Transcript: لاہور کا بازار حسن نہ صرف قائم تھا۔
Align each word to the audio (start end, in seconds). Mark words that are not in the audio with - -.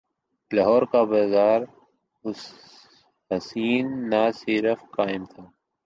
لاہور 0.51 0.83
کا 0.91 1.01
بازار 1.03 1.61
حسن 3.31 3.85
نہ 4.09 4.23
صرف 4.39 4.79
قائم 4.91 5.23
تھا۔ 5.25 5.43